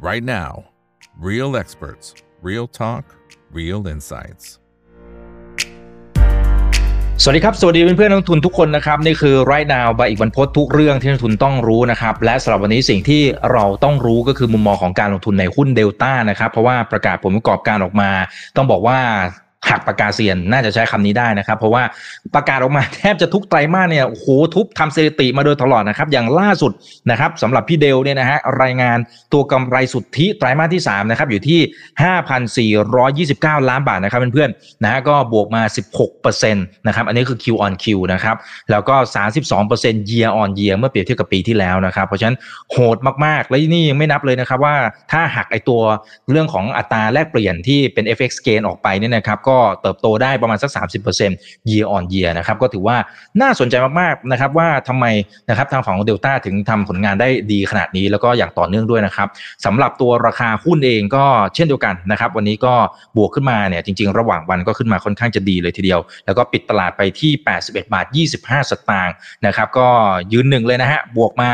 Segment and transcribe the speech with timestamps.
[0.00, 0.64] right now.
[1.18, 3.04] Real experts, real talk,
[3.58, 4.46] real insights.
[7.22, 18.10] สวัสดีครับ สวัสดีเพื่อนๆนักลงทุนทุกคนนะครับ นี่คือ right now บายอีกวันพดทุกเรื่องที่นักทุนต้องรู้นะครับ และสำหรับวันนี้สิ่งที่เราต้องรู้ก็คือมุมมองของการลงทุนในหุ้นเดลต้านะครับ เพราะว่าประกาศผลประกอบการออกมา
[18.56, 18.98] ต้องบอกว่า
[19.70, 21.82] หักปากกาเซียนน่าจะใช้คำนี้ได้นะครับ เพราะว่า
[22.34, 26.72] ประกาศออกมาแทบจะทุกไตรมาสเนี่ยโอ้โหทุบทำสถิติมาโดยตลอดนะครับ อย่างล่าสุด
[27.10, 28.98] นะครับสำหรับพี่เดลเนี่ยนะฮะรายงาน
[29.32, 31.60] ตัวกำไรสุทธิไตรมาสที่3นะครับอยู่ที่
[32.80, 35.62] 5,429 ล้านบาทนะครับเพื่อนๆนะฮะก็บวกมา
[36.10, 38.36] 16%นะครับอันนี้คือ Q on Q นะครับ
[38.70, 38.94] แล้วก็
[39.54, 42.36] 32% year on year เมื่อเปรียบเทียบกับปีที่แล้วนะครับ เพราะฉะนั้น
[42.70, 44.76] โหดมากๆ และนี่ยังไม่นับเลยนะครับว่า
[45.12, 45.80] ถ้าหักไอตัว
[46.30, 50.70] เรื่องของอัตราแลกเปลี่ยนที่เป็น FX gain ออกไปเนี่ยนะครับก็เติบโตได้ประมาณสัก
[51.16, 52.96] 30% year on year นะครับก็ถือว่า
[53.42, 55.04] น่าสนใจมากๆนะครับว่าทำไม
[55.48, 59.28] นะครับทางฝั่งของเดลต้าถึงทำผลงานได้ดีขนาดนี้แล้วก็อย่างต่อเนื่องด้วยนะครับ
[59.64, 62.74] สำหรับตัวราคาหุ้นเองก็เช่นเดียวกันนะครับวันนี้ก็
[63.16, 68.06] บวกขึ้นมาเนี่ยจริง ๆ ระหว่างวันก็ขึ้นมาค่อนข้างจะดีเลยทีเดียว แล้วก็ปิดตลาดไปที่ 81 บาท
[68.38, 69.14] 25 สตางค์
[69.46, 69.88] นะครับก็
[70.32, 71.50] ยืนหนึ่งเลยนะฮะบวกมา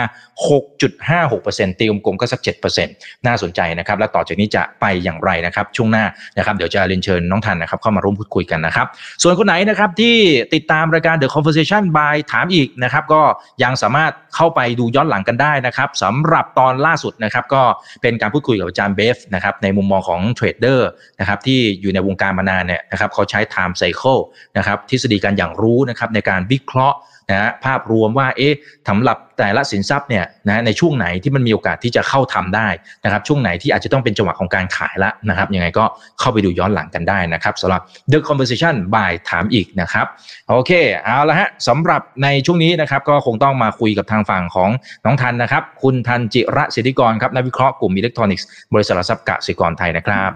[0.48, 2.41] 6.56%ตีกลมก็สัก
[2.85, 6.05] 7%น่าสนใจนะครับและต่อจากนี้จะไปอย่างไรนะครับช่วงหน้า
[6.37, 8.87] นะครับเดี๋ยวจะเรียนเชิญน้องทันนะครับเข้ามาร่วมพูดคุยกันนะครับ
[9.23, 10.17] ส่วนคนไหนนะครับที่
[10.55, 13.23] ติดตามรายการ The Conversation by ถามอีกนะครับ ก็
[13.62, 17.62] ยังสามารถเข้าไปดูย้อนหลังกันได้นะครับสำหรับตอนล่าสุดนะครับ ก็
[18.03, 20.89] เป็นการพูดคุยกับอาจารย์เบฟนะครับในมุมมองของเทรดเดอร์
[21.20, 24.20] นะครับที่อยู่ในวงการมานานเนี่ยนะครับเขาใช้ time cycle
[24.57, 26.98] นะครับทฤษฎีการอย่างรู้นะครับในการวิเคราะห์
[27.31, 28.55] นะภาพรวมว่าเอ๊ะ
[28.89, 32.69] สำหรับแต่ละสินทรัพย์เนี่ยนะในช่วงไหนที่มันมีโอกาสที่จะเข้าทำได้
[33.05, 35.85] นะครับช่วงไหนที่อาจจะต้องเป็นจังหวะของการขายละนะครับยังไงก็
[36.21, 37.81] เข้าไปดูย้อนหลังกันได้นะครับสำหรับ
[38.13, 40.07] The Conversation by ถามอีกนะครับ
[40.49, 40.71] โอเค
[41.05, 44.71] เอาละฮะสำหรับในช่วงนี้นะครับก็คงต้องมาคุยกับทางฝั่งของ
[45.05, 50.31] น้องทันนะครับ คุณทันจิระสิทธิกรครับนักวิเคราะห์กลุ่มอิเล็กทรอนิกส์บริษัทหลักทรัพย์กสิกรไทยนะครับ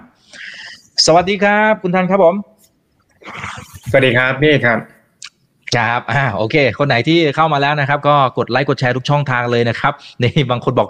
[1.07, 2.35] สวัสดีครับ คุณทันครับผม
[3.91, 5.00] สวัสดีครับพี่ครับ
[5.77, 9.93] ครับอ่าโอเค คนไหนที่เข้ามาแล้วนะครับ ก็กดไลค์กดแชร์ทุกช่องทางเลยนะครับ
[10.23, 10.89] นี่บางคนบอก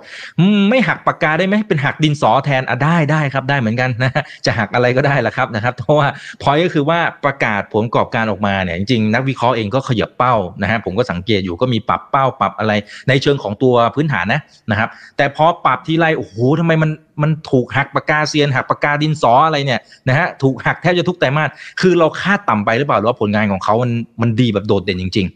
[0.70, 6.08] ไม่หักปากกาได้ไหมเป็นหักดินสอแทนอะได้ได้ครับได้เหมือนกันนะจะหักอะไรก็ได้แหละครับนะครับเพราะว่า
[6.42, 12.72] พอยก็คือว่าประกาศผลประกอบการออกมาเนี่ยจริงๆนักวิเคราะห์เองก็ขยับเป้านะฮะผมก็สังเกตอยู่ก็มีปรับเป้าปรับอะไร
[13.08, 16.90] ในเชิงของตัวพื้นฐานนะนะครับ แต่พอปรับทีไรโอ้โหทำไมมัน
[17.22, 21.50] มันถูกหักปากกาเซียน หักปากกาดินสออะไรเนี่ยนะฮะถูกหักแทบจะทุกไตรมาส
[21.80, 23.92] คือเราคาดต่ำไปหรือเปล่าหรือว่าผลงานของเขามัน
[24.22, 25.28] มันดีแบบโดดเด่นจริง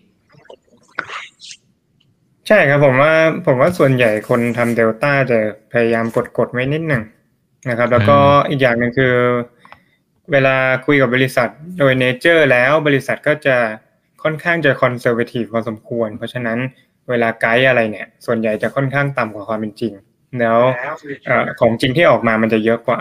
[2.49, 3.13] ใช่ครับผมว่า
[3.47, 5.39] ผมว่าส่วนใหญ่คนทำเดลต้าจะ
[5.73, 7.03] พยายามกดกดไว้นิดหนึ่ง
[7.69, 8.19] นะครับ แล้วก็
[8.49, 9.15] อีกอย่างหนึ่งคือ
[10.33, 10.57] เวลา
[10.87, 13.57] คุยกับบริษัทโดย nature แล้วบริษัทก็จะ
[14.23, 16.59] ค่อนข้างจะ conservative พอสมควร เพราะฉะนั้น
[17.11, 19.93] เวลาไกด์อะไรเนี่ย ส่วนใหญ่จะค่อนข้างต่ำกว่าความเป็นจริง
[20.41, 20.59] แล้ว
[21.27, 22.99] เอ่อของจริงที่ออกมามันจะเยอะกว่า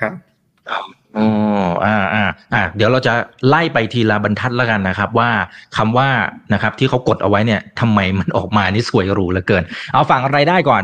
[0.00, 0.12] ครับ
[1.16, 1.26] อ๋อ
[1.84, 2.24] อ่าอ่า
[2.54, 3.12] อ่าเดี๋ยวเราจะ
[3.48, 5.30] ไล่ไปทีละบรรทัดแล้วกันนะครับ ว่า
[5.76, 6.08] คำว่า
[6.52, 9.62] นะครับที่เขากดเอาไว้เนี่ยทำไมมันออกมานี่สวยหรูเหลือเกิน
[9.92, 10.82] เอาฝั่งรายได้ก่อน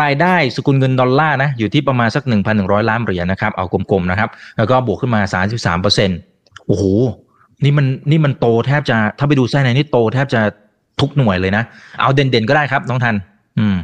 [0.00, 2.22] รายได้สกุลเงินดอลลาร์นะอยู่ที่ประมาณสัก
[2.56, 5.20] 1,100 ล้านเหรียญนะครับเอากลมๆนะครับ แล้วก็บวกขึ้นมา
[5.52, 6.18] 33เปอร์เซ็นต์
[6.66, 6.84] โอ้โห
[7.64, 10.40] นี่มันนี่มันโตแทบจะถ้าไปดูไส้ในนี่โตแทบจะ
[11.00, 11.64] ทุกหน่วยเลยนะ
[12.00, 13.14] เอาเด่นๆก็ได้ครับน้องทัน
[13.58, 13.76] อืม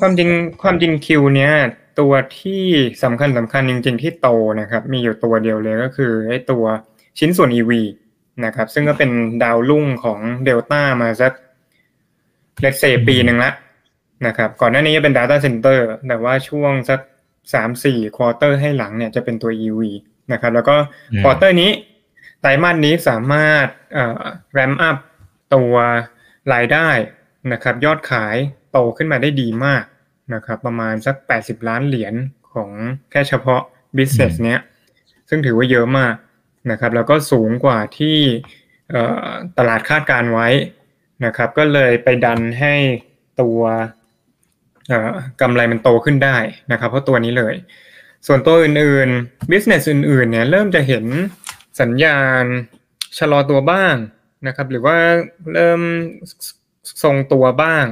[0.00, 0.30] ความจริง
[0.62, 1.52] ความจริงคิวเนี้ย
[2.00, 2.64] ตัวที่
[3.02, 4.28] สำคัญสำคัญจริง ๆ ที่โต
[4.60, 6.64] นะครับ มีอยู่ตัวเดียวเลยก็คือไอ้ตัว
[7.18, 7.72] ชิ้นส่วน EV
[8.44, 9.10] นะครับ ซึ่งก็เป็น
[9.42, 11.32] ดาวรุ่งของเดลต้ามาสัก
[12.60, 13.52] let's say ปีหนึ่งละ
[14.26, 15.78] นะครับ ก่อนหน้านี้จะเป็น Data Center
[16.08, 17.00] แต่ว่าช่วงสัก
[17.54, 19.80] สามสี่ quarter ให้หลังเนี่ยจะเป็นตัว EV
[20.32, 20.76] นะครับ แล้วก็
[21.12, 21.70] อืม quarter นี้
[22.40, 24.22] ไตรมาสนี้สามารถเอ่อ
[24.56, 24.96] ramp up
[25.54, 25.74] ตัว
[26.54, 26.88] รายได้
[27.52, 28.36] นะครับ ยอดขาย
[28.72, 29.84] โตขึ้นมาได้ดีมาก
[30.34, 32.14] นะครับ ประมาณสัก 80 ล้านเหรียญ
[32.54, 32.70] ของ
[33.10, 33.62] แค่เฉพาะ
[33.96, 34.60] business เนี้ย
[35.28, 36.14] ซึ่งถือว่าเยอะมาก
[36.70, 38.18] นะครับ แล้วก็สูงกว่าที่
[38.90, 40.48] เอ่อตลาดคาดการไว้
[41.24, 42.74] นะครับ ก็เลยไปดันให้
[43.40, 43.60] ตัว
[44.88, 46.36] เอ่อกำไรมันโตขึ้นได้
[46.72, 47.54] นะครับ เพราะตัวนี้เลย
[48.26, 51.04] ส่วนตัวอื่นๆ business อื่นๆเนี่ยเริ่มจะเห็น
[51.80, 52.44] สัญญาณ
[53.18, 53.94] ชะลอตัวบ้าง
[54.46, 54.96] นะครับ หรือว่า
[55.52, 55.80] เริ่ม
[57.02, 57.84] ทรงตัวบ้าง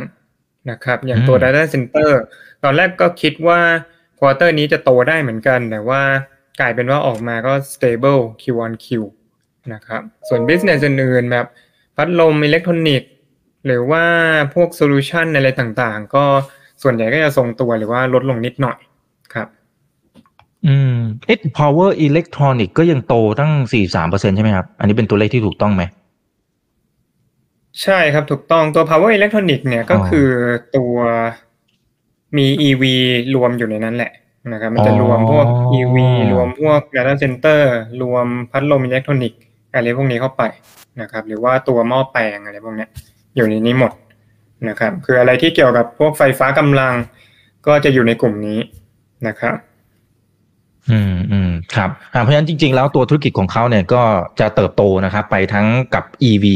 [0.71, 2.11] นะครับอย่างตัวอืม data center
[2.65, 3.61] ตอนแรกก็คิดว่า
[4.19, 6.03] quarter นี้จะโตได้เหมือนกัน แต่ว่า
[6.61, 8.87] กลายเป็นว่าออกมาก็ stable Q on Q
[9.75, 11.47] นะครับส่วน business อื่นๆแบบ
[11.97, 13.11] พัดลมอิเล็กทรอนิกส์
[13.67, 14.05] หรือว่า
[14.55, 16.25] พวก solution อะไรต่างๆ ก็
[16.83, 18.79] ส่วนใหญ่ก็จะทรงตัวหรือว่าลดลงนิดหน่อย
[19.35, 19.49] ครับ
[20.67, 25.83] อืมเอ๊ะ power electronic ก็ยังโตตั้ง 43เปอร์เซ็นใช่ไหมครับ อันนี้เป็นตัวเลขที่ถูกต้องไหม
[27.83, 30.29] ใช่ครับถูกต้องตัว power electronic เนี่ยก็อ๋อคือ
[30.77, 30.97] ตัว
[32.37, 32.83] มี EV
[33.35, 34.13] รวมอยู่ในนั้นแหละ
[34.53, 35.47] นะครับมันจะรวมพวก
[35.79, 35.97] EV
[36.33, 37.61] รวมพวก data center
[38.03, 39.41] รวมพัดลมอิเล็กทรอนิกส์
[39.75, 40.43] อะไรพวกนี้เข้าไป
[41.01, 42.87] นะครับ หรือว่าตัวหม้อแปลงอะไรพวกนี้
[43.37, 43.93] อยู่ในนี้หมด
[44.69, 46.95] นะครับ คืออะไรที่เกี่ยวกับพวกไฟฟ้ากำลัง
[47.67, 48.59] ก็จะอยู่ในกลุ่มนี้
[49.29, 49.55] นะครับ
[50.93, 54.03] อืมอืมครับเพราะฉะนั้นจริง ๆ แล้วตัวธุรกิจของเขาเนี่ยก็
[54.41, 56.47] จะเติบโตนะครับไปทั้งกับ EV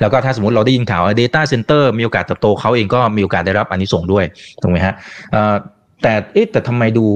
[0.00, 4.24] แล้วก็ถ้าสมมติเราได้ยินข่าว Data Center มีโอกาสเติบโตเขาเองก็มีโอกาสได้รับอันนี้ส่งด้วย
[4.62, 4.94] ถูกไหมฮะ
[5.32, 5.54] เอ่อ
[6.02, 7.06] แต่เอ๊ะแต่ทำไมดู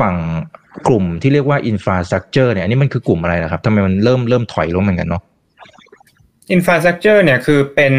[0.00, 0.16] ฝั่ง
[0.88, 5.22] กลุ่มที่เรียกว่า Infrastructure เนี่ยอันนี้มันคือกลุ่มอะไรนะครับทำไมมันเริ่มเริ่มถอยลงเหมือนกันเนาะ
[6.54, 7.94] Infrastructure เนี่ยคือเป็น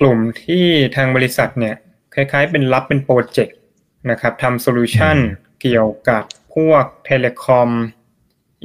[0.00, 0.64] กลุ่มที่
[0.96, 1.74] ทางบริษัทเนี่ย
[2.14, 3.56] คล้ายๆ เป็นรับเป็น project
[4.10, 5.16] นะครับทำ solution
[5.62, 6.22] เกี่ยวกับ
[6.54, 7.70] พวก telecom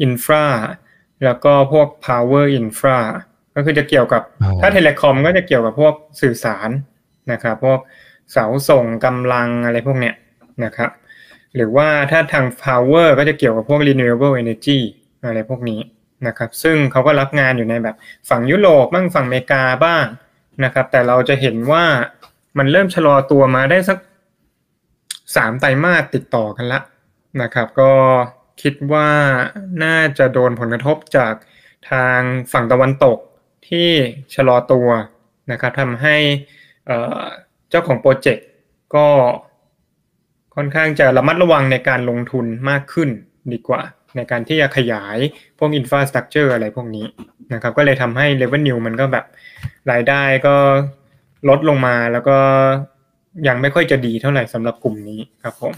[0.02, 0.46] infra
[1.24, 3.00] แล้วก็พวก power infra
[3.56, 4.22] ก็คือจะเกี่ยวกับ
[4.62, 6.70] ถ้า telecom ก็จะเกี่ยวกับพวกสื่อสาร
[7.32, 7.80] นะครับพวก
[8.32, 10.16] เสาส่งกำลังอะไรพวกเนี้ย
[10.64, 10.90] นะครับ
[11.56, 14.80] หรือว่าถ้าทาง power ก็จะเกี่ยวกับพวก renewable energy
[15.26, 15.80] อะไรพวกนี้
[16.28, 17.96] นะครับซึ่งเขาก็รับงานอยู่ในแบบ
[18.30, 20.06] ฝั่งยุโรปบ้างฝั่งอเมริกาบ้าง
[20.64, 21.86] นะครับแต่เราจะเห็นว่า
[22.58, 23.98] มันเริ่มชะลอตัวมาได้สัก
[25.36, 26.80] สามไตรมาสติดต่อกันละ
[27.42, 27.92] นะครับก็
[28.62, 29.10] คิดว่า
[29.84, 31.34] น่าจะโดนผลกระทบจาก
[31.92, 32.20] ทาง
[32.52, 33.18] ฝั่งตะวันตก
[33.68, 33.90] ที่
[34.36, 34.88] ชะลอตัว
[35.52, 36.16] นะครับทำให้
[37.70, 38.48] เจ้าของโปรเจกต์
[38.96, 39.08] ก็
[40.56, 43.10] ค่อนข้างจะระมัดระวังในการลงทุนมากขึ้น
[43.54, 43.82] ดีกว่า
[44.16, 45.18] ในการที่จะขยาย
[45.60, 47.06] พวก infrastructure อะไรพวกนี้
[47.54, 49.26] นะครับก็เลยทำให้ revenue มันก็แบบ
[49.92, 50.56] รายได้ก็
[51.50, 52.38] ลดลงมาแล้วก็
[53.48, 55.74] ยังไม่ค่อยจะดีเท่าไหร่สำหรับกลุ่มนี้ครับผม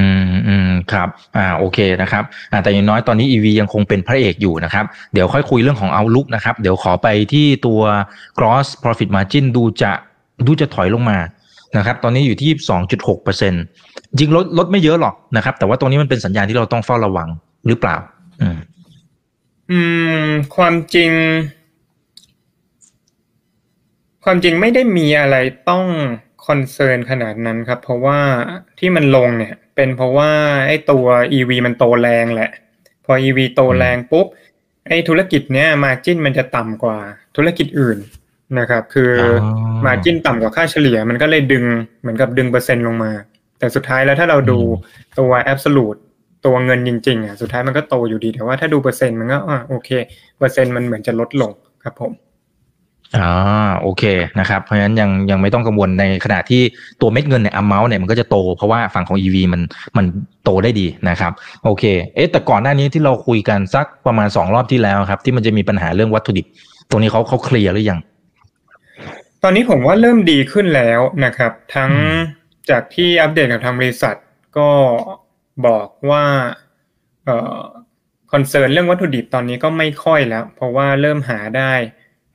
[0.00, 7.80] อืมอืมครับอ่าโอเคนะครับอ่าแต่อย่างน้อยตอนนี้ EV ยังคงเป็นพระเอกอยู่นะครับ เดี๋ยวค่อยคุยเรื่องของ outlook นะครับ เดี๋ยวขอไปที่ตัว
[8.38, 9.92] gross profit margin ดูจะ
[10.46, 11.18] ดูจะถอยลงมา
[11.76, 12.50] นะครับ ตอนนี้อยู่ที่
[12.88, 13.52] 2.6เปอร์เซ็น
[14.18, 17.28] จริงลดลดไม่เยอะหรอกนะครับ แต่ว่าตรงนี้มันเป็นสัญญาณที่เราต้องเฝ้าระวัง
[17.66, 17.96] หรือเปล่า
[18.40, 18.58] อืม
[19.70, 19.80] อื
[20.26, 21.10] ม ความจริง
[24.24, 25.36] ความจริงไม่ได้มีอะไร
[25.70, 25.84] ต้อง
[26.46, 28.18] คอนเซิร์นขนาดนั้นครับ เพราะว่า
[28.78, 30.30] ที่มันลงเนี่ย เป็นเพราะว่า
[30.66, 31.06] ไอ้ตัว
[31.38, 32.50] EV มันโตแรงแหละ
[33.04, 34.26] พอ EV โตแรงปุ๊บ
[34.88, 36.98] ไอ้ธุรกิจเนี้ยมาจิ้นมันจะต่ำกว่า
[37.36, 37.98] ธุรกิจอื่น
[38.58, 39.12] นะครับ คือ
[39.86, 41.64] มาจิ้นต่ำกว่าค่าเฉลี่ย มันก็เลยดึง
[42.00, 43.12] เหมือนกับดึงเปอร์เซ็นต์ลงมา
[43.58, 44.58] แต่สุดท้ายแล้วถ้าเราดู
[45.18, 45.96] ตัวแอบสูต
[46.46, 49.90] ตัวเงินจริงๆอะสุดท้ายมันก็โตอยู่ดีแต่ว่าถ้าดูเปอร์เซ็นต์มันก็อ่าโอเค
[50.38, 51.52] เปอร์เซ็นต์มันเหมือนจะลดลง
[51.84, 52.12] ครับผม
[53.18, 53.32] อ่า
[53.82, 54.02] โอเค
[54.40, 56.62] นะครับเพราะฉะนั้นยังยังไม่ต้องกังวลในขณะที่
[57.00, 59.60] ตัวเม็ดเงินเนี่ยอัมเมาส์เนี่ยมันก็จะโตเพราะว่าฝั่งของ EV มัน
[59.96, 60.04] มัน
[60.44, 61.32] โตได้ดีนะครับ
[61.64, 61.84] โอเค
[62.14, 66.46] เอ๊ะแต่ก่อนหน้านี้ที่เราคุยกันสักประมาณสองรอบที่แล้วครับ ที่มันจะมีปัญหาเรื่องวัตถุดิบ
[66.90, 68.00] ตรงนี้เขาเขา clear หรือยัง
[69.42, 71.90] ตอนนี้ผมว่าเริ่มดีขึ้นแล้วนะครับ ทั้ง
[72.70, 74.16] จากที่อัปเดตกับทางบริษัท
[74.58, 74.70] ก็
[75.66, 76.24] บอกว่า
[77.24, 77.60] เอ่อ
[78.32, 81.72] concern เรื่องวัตถุดิบตอนนี้ก็ไม่ค่อยแล้ว เพราะว่าเริ่มหาได้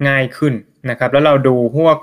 [0.07, 0.53] ง่ายขึ้น
[0.89, 1.95] นะครับ แล้วเราดูพวก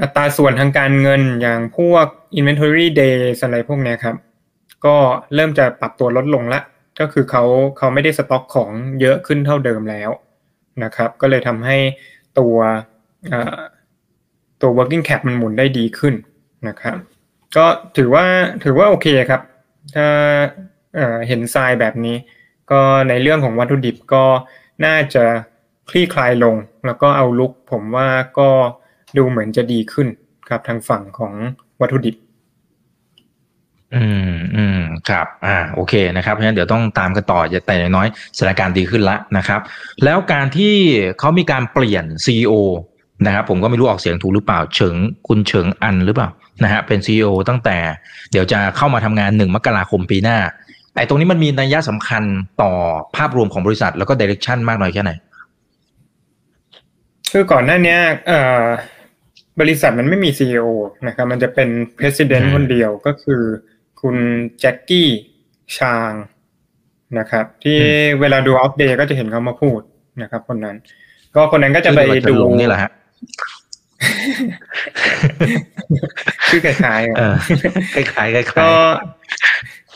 [0.00, 2.06] อัตราส่วนทางการเงินอย่างพวก
[2.38, 4.16] inventory days อะไรพวกนี้ครับ
[4.86, 4.96] ก็
[5.34, 6.60] เริ่มจะปรับตัวลดลงละ
[7.00, 7.44] ก็คือเขา
[7.78, 8.70] เขาไม่ได้สต็อกของ
[9.00, 10.10] เยอะขึ้นเท่าเดิมแล้ว
[10.84, 11.78] นะครับ ก็เลยทำให้
[12.38, 12.56] ตัว
[14.62, 16.14] ตัว working cap มันหมุนได้ดีขึ้น
[16.68, 16.96] นะครับ
[17.56, 17.66] ก็
[17.96, 18.24] ถือว่า
[18.64, 19.42] ถือว่าโอเคครับ
[19.94, 20.08] ถ้า
[21.28, 22.16] เห็นทรายแบบนี้
[22.70, 24.24] ก็ในเรื่องของวัตถุดิบก็
[24.84, 25.24] น่าจะ
[25.90, 28.48] คลี่คลายลง แล้วก็เอาลุกผมว่าก็
[29.16, 30.08] ดูเหมือนจะดีขึ้น
[30.48, 31.32] ครับทางฝั่งของ
[31.80, 32.16] วัตถุดิบ
[33.94, 39.60] อืมอืมครับ อ่า โอเคนะครับเพราะฉะนั้นเดี๋ยวต้องตามกันต่อแต่อยน้อยสถานการณ์ดีขึ้นละนะครับ
[40.04, 40.74] แล้วการที่
[41.18, 42.52] เขามีการเปลี่ยนซีอ
[43.26, 44.96] นะครับผมก็ไม่รู้ออกเสียงถูกหรือเปล่าเฉิง
[45.28, 46.28] คุณเฉิงอันหรือเปล่า
[46.62, 47.76] นะฮะเป็นซีอตั้งแต่
[48.32, 50.38] เดี๋ยวจะเข้ามาทำงานหนึ่งมกราคมปีหน้า
[50.96, 52.22] ไอ้ตรงนี้มันมีนัยยะสำคัญ
[52.62, 52.72] ต่อ
[53.16, 55.12] ภาพรวมของบริษัทแล้วก็เดเรกชันมากน้อยแค่ไหน
[57.36, 57.96] คือก่อนหน้านี้
[59.60, 60.66] บริษัทมันไม่มี CEO
[61.06, 63.42] นะครับมันจะเป็น President คนเดียวก็คือ
[64.00, 64.16] คุณ
[64.60, 65.08] แจ็คกี้
[65.76, 66.12] ชาง
[67.18, 67.80] นะครับ ที่
[68.20, 69.80] เวลาดูอัปเดตก็จะเห็นเขามาพูด
[70.22, 70.76] นะครับ คนนั้น
[71.34, 72.00] ก็คนนั้นก็จะไป
[72.30, 72.90] ดูนี่แหละฮะ
[76.48, 78.70] ชื่อคล้ายๆคล้ายๆคล้ายๆก็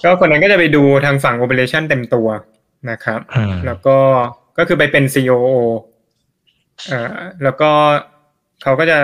[0.04, 2.28] ก็คนนั้นก็จะไปดูทางฝั่ง operation เต็มตัว
[2.90, 3.20] นะครับ
[3.66, 3.98] แล้วก็
[4.58, 5.54] ก็คือไปเป็น COO
[6.90, 7.02] อ่า
[7.44, 7.70] แล้วก็
[8.62, 8.98] เขาก็จะ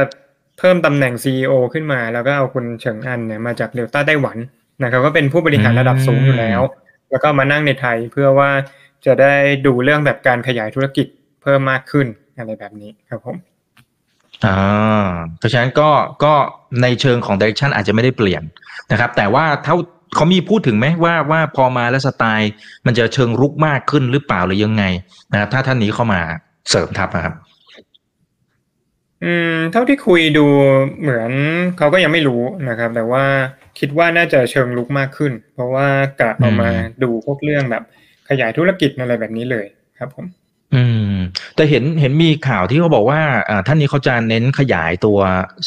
[0.59, 4.38] เพิ่มตำแหน่ง CEO ขึ้นมา แล้วก็เอาคุณเฉิงอันเนี่ยมาจากเดลต้าไต้หวัน
[4.83, 6.61] นะครับก็เป็นผู้บริหารระดับสูงอยู่แล้ว
[7.11, 8.50] แล้วก็มานั่งในไทยเพื่อว่า
[9.07, 9.35] จะได้
[9.66, 11.07] ดูเรื่องแบบการขยายธุรกิจ
[11.43, 12.07] เพิ่มมากขึ้น
[12.38, 13.37] อะไรแบบนี้ครับผม
[14.45, 14.59] อ่า
[15.38, 15.90] เพราะฉะนั้นก็
[16.25, 16.35] ก็
[16.83, 18.43] ในเชิงของดิเรกชันอาจจะไม่ได้เปลี่ยน
[18.93, 19.76] นะครับ แต่ว่าเท่า
[20.14, 22.50] เขามีพูดถึงไหมว่าว่าพอมาแล้วสไตล์
[22.87, 24.85] มันจะเชิงรุกมากขึ้นหรือเปล่าหรือยังไง
[25.33, 26.21] นะครับถ้าท่านนี้เข้ามา
[26.71, 27.35] เสริมทัพนะครับ
[29.25, 30.47] อืม เท่าที่คุยดู
[31.00, 31.33] เหมือน
[31.78, 33.25] เขาก็ยังไม่รู้นะครับ แต่ว่า
[33.78, 35.87] คิดว่าน่าจะเชิงลุกมากขึ้น เพราะว่า
[36.21, 36.71] กะเอามา
[37.02, 37.85] ดูพวกเรื่องแบบ
[38.28, 39.66] ขยายธุรกิจอะไรแบบนี้เลย
[39.99, 40.26] ครับผม
[40.75, 41.14] อืม
[41.57, 45.19] แต่เห็นเห็นมีข่าวที่เขาบอกว่าอ่าท่านนี้เขาจะเน้นขยายตัว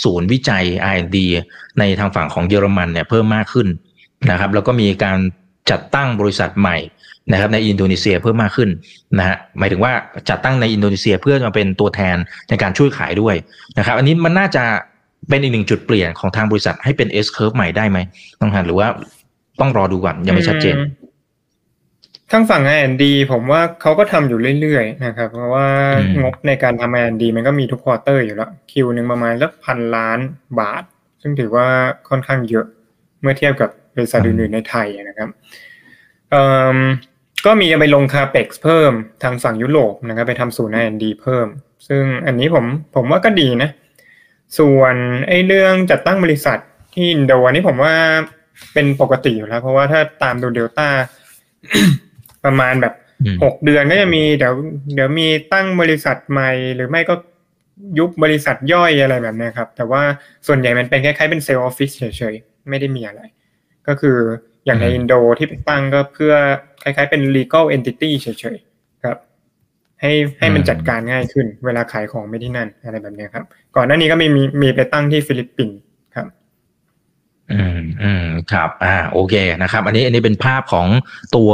[0.03, 1.17] ศูนย์วิจัย R&D
[1.79, 3.67] ในทางฝั่งของเยอรมันเนี่ยเพิ่มมากขึ้น
[4.31, 5.19] นะครับ แล้วก็มีการ
[5.71, 6.77] จัดตั้งบริษัทใหม่
[7.31, 8.69] นะครับในอินโดนีเซียเพิ่มมากขึ้น
[9.17, 9.91] นะฮะหมายถึงว่า
[10.29, 12.17] จัดตั้งในอินโดนีเซียเพื่อมาเป็นตัวแทน
[12.49, 13.35] ในการช่วยขายด้วย
[13.77, 14.63] นะครับ อันนี้มันน่าจะ
[15.29, 17.99] เป็นอีกหนึ่งจุดเปลี่ยนของทางบริษัทให้เป็น S curve ใหม่ได้ไหม
[18.39, 18.87] ต้องหันหรือว่า
[19.59, 20.89] ต้องรอดูก่อนยังไม่ชัดเจนอืม
[22.31, 25.67] ทางฝั่ง R&D ผมว่าเขาก็ทำอยู่เรื่อยๆนะครับ เพราะว่า
[26.21, 30.19] งบในการทำ R&D มันก็มีทุก quarter อยู่แล้ว Q หนึ่งประมาณสักพันล้าน
[30.59, 30.83] บาท
[31.21, 31.67] ซึ่งถือว่า
[32.09, 32.65] ค่อนข้างเยอะ
[33.21, 35.29] เมื่อเทียบกับบริษัทอื่นๆในไทยนะครับ
[37.43, 38.91] เอิ่มก็มีไปลงคาเปกเพิ่ม
[39.23, 41.47] ทางฝั่งยุโรปนะครับไปทำศูนย์ R&D เพิ่ม
[41.87, 42.65] ซึ่งอันนี้ผม
[42.95, 43.69] ผมว่าก็ดีนะ
[44.57, 44.95] ส่วน
[45.27, 46.57] ไอ้เรื่องจัดตั้งบริษัท
[46.93, 47.93] ที่อินโดอันนี้ผมว่า
[48.73, 50.87] เป็นปกติอยู่แล้ว เพราะว่าถ้าตามดูเดลต้า
[52.45, 54.53] ประมาณแบบอืมหกเดือนก็จะมีเดี๋ยว
[54.95, 57.15] เดี๋ยวมีตั้งบริษัทใหม่ หรือไม่ก็
[57.99, 60.01] ยุบบริษัทย่อยอะไรแบบเนี้ยครับ แต่ว่า
[60.47, 62.03] ส่วนใหญ่มันเป็นคล้ายๆเป็น sales office เฉ
[62.33, 63.21] ยๆ ไม่ได้มีอะไร
[63.87, 64.17] ก็คือ
[64.67, 66.33] อย่างในอืมอินโดที่ไปตั้งก็เพื่อ
[66.83, 69.17] คล้ายๆเป็น legal entity เฉยๆครับ
[70.01, 73.45] ให้ให้มันจัดการง่ายขึ้น เวลาขายของไปที่นั่นอะไรแบบเนี้ยครับ
[73.75, 75.77] ก่อนหน้านี้ก็มีมีมีไปตั้งที่ฟิลิปปินส์
[76.15, 76.27] ครับ
[77.51, 80.87] อืมอืมครับ อ่า โอเคนะครับ อันนี้อันนี้เป็นภาพของ
[81.35, 81.51] ตัว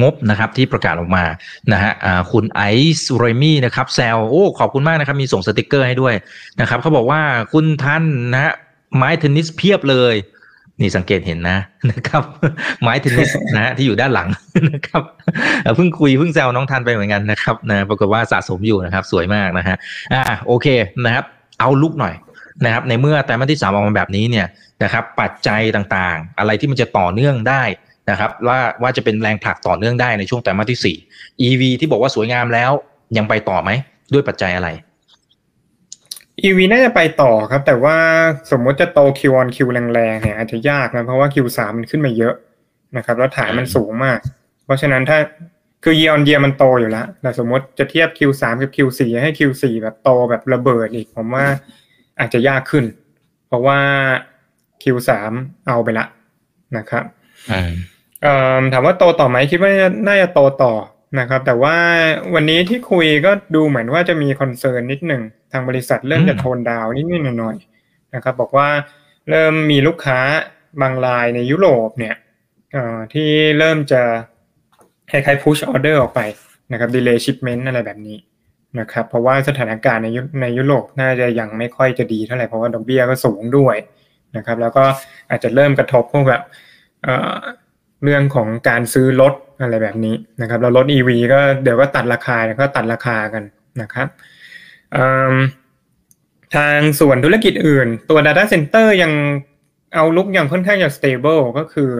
[0.00, 1.24] งบนะครับที่ประกาศออกมา
[1.72, 2.62] นะฮะอ่าคุณไอ
[2.98, 6.14] ซ์เรมี่นะครับแซลโอ้ขอบคุณมากนะครับ มีส่งสติกเกอร์ให้ด้วย
[6.60, 7.20] นะครับเขาบอกว่า
[7.52, 8.52] คุณท่านนะฮะ
[8.96, 10.14] ไม้เทนนิสเพียบเลย
[10.80, 11.58] นี่สังเกตเห็นนะ
[11.90, 12.22] นะครับ
[12.82, 14.28] ไม้เทนนิสนะฮะที่อยู่ด้านหลัง
[14.72, 15.02] นะครับ
[15.76, 19.76] เพิ่งคุยเพิ่งแซวน้องทันไปเหมือนกันนะครับนะปรากฏว่าสะสมอยู่นะครับ สวยมากนะฮะ
[20.12, 20.66] อ่าโอเค
[21.04, 21.24] นะครับ
[21.60, 22.14] เอาลุกหน่อย
[22.64, 24.46] นะครับ ในเมื่อแต่มาที่สามออกมาแบบนี้เนี่ย
[24.82, 27.62] นะครับ ปัจจัยต่างๆ อะไรที่มันจะต่อเนื่องได้
[28.10, 30.96] นะครับ ว่าว่าจะเป็นแรงผลักต่อเนื่องได้ในช่วงไตรมาที่สี่
[31.46, 32.70] EV ที่บอกว่าสวยงามแล้ว
[33.16, 33.70] ยังไปต่อไหม
[34.12, 34.68] ด้วยปัจจัยอะไร
[36.46, 37.96] EV น่าจะไปต่อครับ แต่ว่า
[38.50, 42.34] สมมติจะโต Q on Q แรงๆเนี่ยอาจจะยากนะเพราะว่า Q3 มันขึ้นมาเยอะ
[42.96, 44.18] นะครับ แล้วฐานมันสูงมาก
[44.64, 45.18] เพราะฉะนั้นถ้า
[45.84, 51.46] คือ year on year มันโตอยู่แล้วแต่สมมติจะเทียบ Q3 กับ Q4 ให้ Q4 แบบโตแบบระเบิดอีก ผมว่า
[52.20, 52.84] อาจจะยากขึ้น
[53.46, 53.78] เพราะว่า
[54.82, 55.10] Q3
[55.68, 56.06] เอาไปละ
[56.76, 57.04] นะครับ
[57.50, 57.72] อืม
[58.22, 59.70] เอ่อถามว่าโตต่อไหมคิดว่า
[60.06, 60.72] น่าจะโตต่อ
[61.18, 61.76] นะครับแต่ว่า
[62.34, 65.22] วันนี้ที่คุยก็ดูเหมือนว่าจะมีคอนเซิร์นนิดหนึ่ง
[65.52, 68.68] ทางบริษัทเริ่มอืมจะโทนดาวน์นิดๆหน่อยๆนะครับบอกว่า
[69.30, 70.18] เริ่มมีลูกค้า
[70.80, 72.14] บางรายในยุโรปเนี่ย
[72.72, 74.02] เอ่อที่เริ่มจะ
[75.10, 76.20] คล้ายๆ push order ออกไป
[76.72, 78.18] นะครับ delay shipment อะไรแบบนี้
[78.80, 83.76] นะครับเพราะว่าสถานการณ์ในยุในยุโรปน่าจะยังไม่ค่อยจะดีเท่าไหร่เพราะว่าดอกเบี้ยก็สูงด้วย
[84.36, 84.84] นะครับแล้วก็
[85.30, 86.42] อาจจะเริ่มกระทบพวกแบบ
[88.04, 93.42] เรื่องของการซื้อรถอะไรแบบนี้นะครับแล้วรถ EV ก็เดี๋ยวก็ตัดราคาก็ตัดราคากัน
[93.82, 94.08] นะครับ
[96.54, 99.12] ทางส่วนธุรกิจอื่น ตัว Data Center ยัง
[99.94, 101.90] เอาลุกยังค่อนข้างจะ stable ก็คือ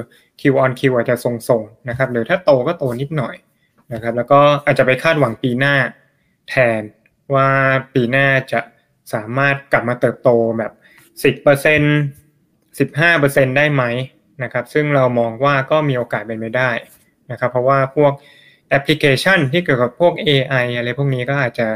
[0.41, 3.37] Q on Q อาจจะทรงๆนะครับหรือถ้าโตก็โตนิดหน่อย
[3.93, 5.75] นะครับแล้วก็อาจจะไปคาดหวังปีหน้า
[6.49, 6.83] แทน
[7.35, 7.49] ว่า
[7.95, 8.61] ปีหน้าจะ
[9.15, 10.73] สามารถกลับมาเติบโตแบบ
[11.23, 13.83] 10% 15%ได้ไหม
[14.43, 16.71] นะครับ ซึ่งเรามองว่าก็มีโอกาสเป็นไปได้
[17.31, 18.13] นะครับ เพราะว่าพวก
[18.69, 21.69] แอปพลิเคชันที่เกี่ยวกับพวก AI อะไรพวกนี้ก็อาจจะ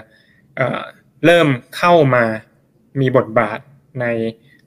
[0.56, 0.82] เอ่อ
[1.24, 2.24] เริ่มเข้ามา
[3.00, 3.58] มีบทบาท
[4.00, 4.06] ใน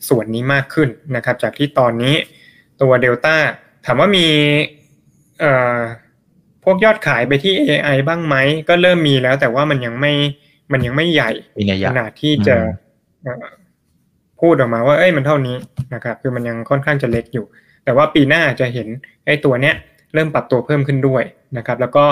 [0.07, 2.15] ส่วนนี้มากขึ้นนะครับ จากที่ตอนนี้
[2.81, 3.37] ตัว Delta
[3.85, 4.27] ถามว่ามี
[5.39, 5.79] เอ่อ
[6.63, 8.35] พวกยอดขายไปที่ AI บ้างไหม
[8.69, 10.13] ก็เริ่มมีแล้วแต่ว่ามันยังไม่
[10.71, 12.73] มันยังไม่ใหญ่มีนัยขยะนาดที่จะอืม
[13.23, 13.45] เอ่อ
[14.41, 15.57] พูดออกมาว่า เอ้ยมันเท่านี้
[15.93, 17.45] นะครับ คือมันยังค่อนข้างจะเล็กอยู่
[17.86, 18.88] แต่ว่าปีหน้าจะเห็น
[19.25, 19.75] ไอ้ตัวเนี้ย
[20.13, 21.24] เริ่มปรับตัวเพิ่มขึ้นด้วย
[21.58, 22.06] นะครับแล้วก็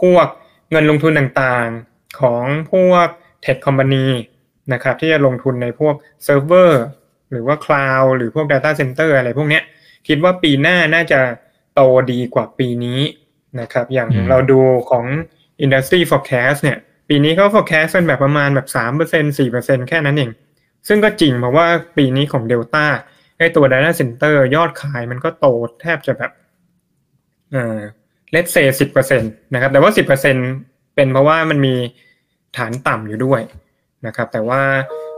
[0.00, 0.26] พวก
[0.70, 3.06] เงินลงทุนต่างๆของพวก
[3.42, 4.06] เทคคอมพานี
[4.72, 6.82] นะครับที่จะลงทุนในพวกเซิร์ฟเวอร์
[7.30, 9.62] หรือว่า cloud หรือพวก Data Center อะไรพวกเนี้ย
[10.08, 11.20] คิดว่าปีหน้าน่าจะ
[11.74, 11.80] โต
[12.12, 13.00] ดีกว่าปีนี้
[13.60, 15.04] นะครับอย่างอืมเราดูของ
[15.64, 16.78] Industry Forecast เนี่ย
[17.08, 20.30] ปีนี้เขา forecast เป็นแบบประมาณแบบสามเปอร์เซ็นสี่เปอร์เซ็นแค่นั้นเอง
[20.88, 21.66] ซึ่งก็จริงเพราะว่า
[21.96, 22.86] ปีนี้ของ Delta
[23.38, 25.46] ไอ้ตัว Data Center ยอดขายมันก็โต
[25.80, 26.30] แทบจะแบบ
[27.52, 27.78] เออ
[28.34, 30.36] let's say สิบเปอร์เซ็นต์นะครับ แต่ว่าสิบเปอร์เซ็น
[30.94, 31.74] เป็นเพราะว่ามันมี
[32.56, 33.40] ฐานต่ำอยู่ด้วย
[34.06, 34.60] นะครับ แต่ว่า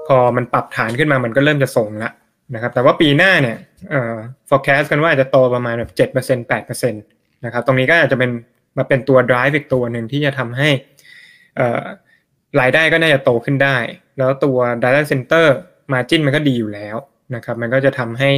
[0.06, 2.10] พอมันปรับฐานขึ้นมามันก็เริ่มจะส่งละ
[2.54, 3.58] นะครับ แต่ว่าปีหน้าเนี่ย
[3.90, 4.16] เอ่อ
[4.48, 6.98] forecast กันว่าจะโตประมาณแบบเจ็ดเปอร์เซ็นแปดเปอร์เซ็นต
[7.44, 8.30] นะครับ ตรงนี้ก็อาจจะเป็น
[8.76, 10.68] มาเป็นตัว drive อีกตัวหนึ่งที่จะทำให้
[11.56, 11.82] เอ่อ
[12.60, 13.76] รายได้ก็น่าจะโตขึ้นได้
[14.18, 15.46] แล้วตัว data center
[15.92, 16.96] margin มันก็ดีอยู่แล้ว
[17.34, 18.30] นะครับมันก็จะทำให้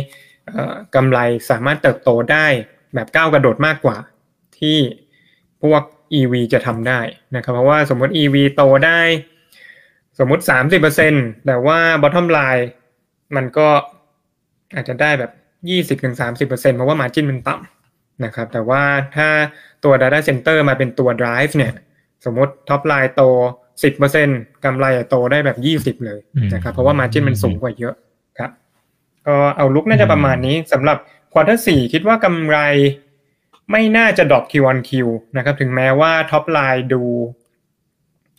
[0.94, 1.18] กำไร
[1.50, 2.46] สามารถเติบโตได้
[2.94, 3.96] แบบก้าวกระโดดมากกว่า
[4.58, 4.78] ที่
[5.62, 5.82] พวก
[6.18, 7.00] EV จะทำได้
[7.36, 9.00] นะครับ เพราะว่าสมมติ EV โตได้
[10.18, 10.42] สมมติ
[10.92, 12.64] 30%แต่ว่า bottom line
[13.36, 13.68] มันก็
[14.74, 15.30] อาจจะได้แบบ
[15.98, 18.82] 20-30%เพราะว่า margin มันต่ำนะครับ แต่ว่า
[19.16, 19.28] ถ้า
[19.84, 21.72] ตัว data center มาเป็นตัว drive เนี่ย
[22.24, 23.22] สมมติ top line โต
[23.94, 26.20] 10%กำไรโตได้แบบ 20 เลย
[26.54, 27.94] นะครับ เพราะว่า margin มันสูงกว่าเยอะ
[29.26, 30.98] ก็เอาลุกน่าจะประมาณนี้สำหรับ
[31.32, 32.58] quarter สี่คิดว่ากำไร
[33.70, 34.90] ไม่น่าจะ drop Q on Q
[35.36, 37.02] นะครับ ถึงแม้ว่า top line ดู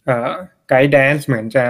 [0.06, 0.30] เอ่อ
[0.68, 1.66] guidance เหมือนจะ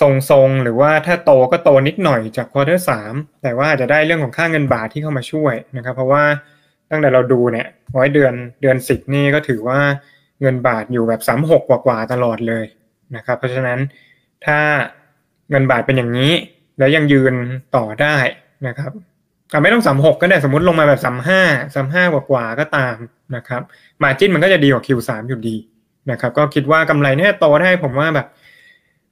[0.00, 0.02] ท
[0.32, 6.24] รงๆ หรือว่าถ้าโตก็โตนิดหน่อยจาก quarter สามแต่ว่าอาจจะได้เรื่องของค่าเงินบาทที่เข้ามาช่วยนะครับ เพราะว่า
[6.90, 7.66] ตั้งแต่เราดูเนี่ย
[7.96, 9.80] ร้อยเดือนเดือนสิบนี่ก็ถือว่า
[10.40, 12.64] เงินบาทอยู่แบบสามหกกว่าๆตลอดเลย
[13.16, 13.78] นะครับ เพราะฉะนั้น
[14.46, 14.58] ถ้า
[15.50, 16.32] เงินบาทเป็นอย่างนี้
[16.78, 17.34] แล้วยังยืน
[17.76, 18.16] ต่อได้
[18.66, 18.92] นะครับ
[19.50, 21.42] แต่ไม่ต้องสามหกก็ได้สมมติลงมาแบบสามห้า
[21.74, 22.96] สามห้ากว่าก็ตาม
[23.36, 23.62] นะครับ
[24.02, 25.56] มาจิ้นมันก็จะดีกว่า Q3 อยู่ดี
[26.10, 28.26] นะครับ ก็คิดว่ากำไรเนี่ยโตได้ผมว่าแบบ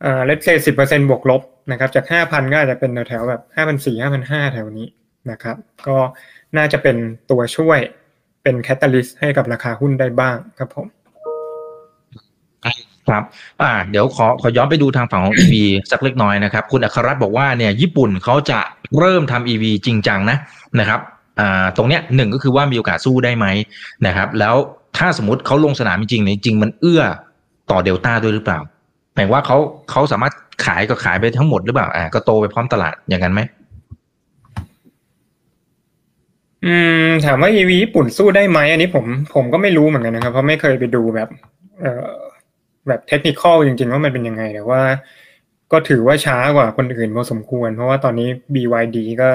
[0.03, 4.87] เอ่อเลทเซสิบเปอร์เซ็นบวกลบนะครับ จากห้าพันก็อาจจะเป็นแถวแบบห้าพันสี่ห้าพันห้าแถวนี้
[5.31, 5.97] นะครับ ก็
[6.57, 6.97] น่าจะเป็น
[7.31, 7.79] ตัวช่วย
[8.43, 10.87] เป็นแคตตาลิสต์ให้กับราคาหุ้นได้บ้างครับผม
[13.09, 13.23] ครับ
[13.63, 15.55] อ่าเดี๋ยวขอขอย้อนไปดูทางฝั่งของ EV
[15.91, 18.59] สักเล็กน้อยนะครับ คุณอัครรัตน์บอกว่าเนี่ยญี่ปุ่นเขาจะ
[18.99, 20.37] เริ่มทำ EV จริงจังนะ
[20.81, 21.01] นะครับ
[21.41, 23.47] อ่าตรงเนี้ยหนึ่งก็คือว่ามีโอกาสสู้ได้ไหม
[24.07, 24.55] นะครับ แล้ว
[24.99, 27.03] ถ้าสมมติเขาลงสนามจริงเนี่ยจริงมันเอื้อ
[27.71, 28.61] ต่อเดลต้าด้วยหรือเปล่า
[29.15, 29.57] หมายว่าเขา
[29.91, 30.33] เขาสามารถ
[30.65, 33.41] ขายก็ขายไปทั้งหมดหรือเปล่าอ่าก็โตไปพร้อมตลาดอย่างนั้นไหม
[36.67, 36.75] อื
[37.07, 41.29] มถามว่า EV ญี่ปุ่นสู้ได้ไหมอันนี้ผมผมก็ไม่รู้เหมือนกันนะครับ เพราะไม่เคยไปดูแบบ
[41.81, 42.09] เอ่อ
[42.89, 44.83] แบบเทคนิคอลจริงๆ ว่ามันเป็นยังไงแต่ว่า
[45.73, 49.29] ก็ถือว่าช้ากว่าคนอื่นพอสมควร เพราะว่าตอนนี้ BYD ก็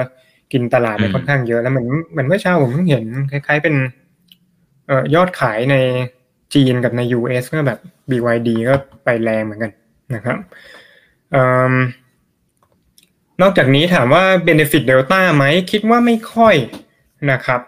[0.52, 3.74] กินตลาดไปค่อนข้างเยอะแล้วเหมือนเหมือนเมื่อเช้าผมเพิ่งเห็นคล้ายๆเป็น
[4.86, 5.76] เอ่อยอดขายใน
[6.54, 7.78] จีนกับใน US ก็แบบ
[8.10, 9.72] BYD ก็ไปแรงเหมือนกัน
[10.14, 10.38] นะครับ
[13.42, 16.56] นอกจากนี้ถามว่า benefit delta ไหม คิดว่าไม่ค่อย
[17.30, 17.60] นะครับ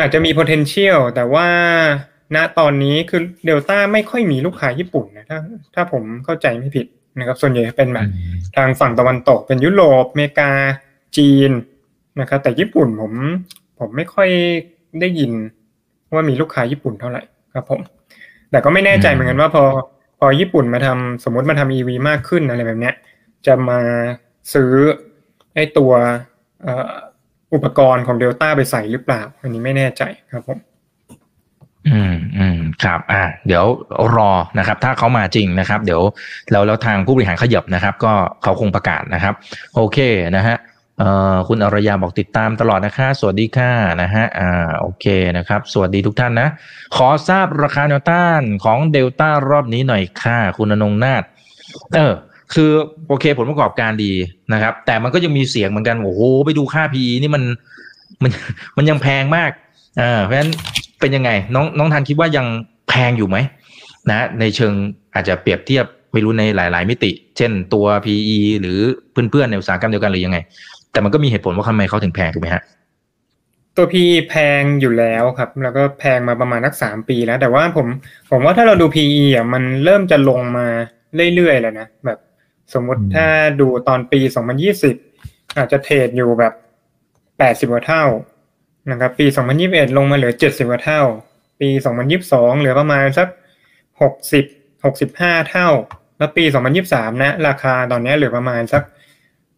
[0.00, 1.48] อาจจะมี potential แต่ว่า
[2.34, 5.38] ณตอนนี้คือเดลต้าไม่ค่อยมีลูกค้าญี่ปุ่นนะถ้า
[5.74, 6.86] ถ้าผมเข้าใจไม่ผิด
[7.18, 8.08] นะครับ ส่วนใหญ่เป็นแบบ
[8.56, 10.50] ทางฝั่งตะวันตกเป็นยุโรปอเมริกา
[11.16, 11.50] จีน
[12.20, 13.12] นะครับ แต่ญี่ปุ่นผม
[13.78, 14.28] ผมไม่ค่อย
[15.00, 15.32] ได้ยิน
[16.14, 17.22] ว่ามีลูกค้าญี่ปุ่นเท่าไหร่
[17.54, 17.80] ครับผม
[18.50, 19.64] แต่ก็ไม่แน่ใจเหมือนกันว่าพอ
[20.18, 22.94] พอญี่ปุ่นมาทำสมมติมาทำอีวีมากขึ้นอะไรแบบเนี้ย
[23.46, 23.80] จะมา
[24.54, 24.72] ซื้อ
[25.54, 25.92] ไอ้ตัว
[27.54, 30.58] อุปกรณ์ของเดลต้าไปใส่หรือเปล่า อันนี้ไม่แน่ใจครับผม
[31.88, 33.64] อืมอืมครับ อ่า เดี๋ยว
[34.16, 36.02] รอนะครับ ถ้าเขามาจริงนะครับ เดี๋ยว
[36.50, 39.34] แล้วแล้วทางผู้บริหารขยับนะครับ ก็เขาคงประกาศนะครับ
[39.74, 39.98] โอเค
[40.36, 40.56] นะฮะ
[40.98, 46.48] เอ่อคุณอรยาบอกติดตามตลอดนะคะสวัสดีค่ะนะฮะอ่าโอเคนะครับ สวัสดีทุกท่านนะ
[46.96, 51.22] ขอทราบราคาแนวต้านของเดลต้ารอบนี้หน่อยค่ะ คุณอนงนาฏ
[51.96, 52.14] เออ
[52.54, 52.70] คือ
[53.08, 54.12] โอเคผลประกอบการดี
[54.52, 57.42] นะครับ แต่มันก็ยังมีเสียงเหมือนกันโอ้โหไปดูค่า PE นี่มัน
[58.22, 58.30] มัน
[58.76, 59.50] มันยังแพงมาก
[60.00, 60.52] อ่าเพราะฉะนั้น
[61.02, 62.46] เป็นยังไง น้องน้องทันคิดว่ายัง
[62.88, 63.36] แพงอยู่ไหม
[64.10, 64.72] นะ ในเชิง
[65.14, 68.78] อาจจะเปรียบเทียบไม่รู้ในหลาย ๆ มิติ เช่นตัว PE หรือ
[69.30, 70.38] เพื่อนๆในอุตสาหกรรมเดียวกันหรือยังไง
[70.92, 72.62] แต่มันก็มีเหตุผลว่าทำไมเขาถึงแพงถูกไหมฮะ
[73.76, 77.86] ตัว PE แพงอยู่แล้วครับ แล้วก็แพงมาประมาณนักสามปีแล้ว แต่ว่าผม
[78.30, 80.66] ผมว่าถ้าเราดู PE อะมันเริ่มจะลงมา
[81.34, 82.18] เรื่อยๆแล้วนะแบบ
[82.74, 83.26] สมมติถ้า
[83.60, 84.20] ดูตอนปี
[84.68, 86.52] 2020 อาจจะเทรดอยู่แบบ
[87.66, 88.04] 80กว่าเท่า
[88.90, 89.26] นะครับปี
[89.62, 91.02] 2021 ลงมาเหลือ 70กว่าเท่า
[91.60, 91.68] ปี
[92.14, 93.28] 2022 เหลือประมาณสัก
[94.10, 95.68] 60 65 เท่า
[96.18, 96.44] แล้วปี
[96.84, 98.82] 2023 นะ ราคาตอนนี้เหลือประมาณสัก